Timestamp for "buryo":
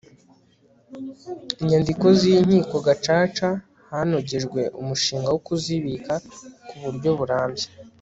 6.83-7.09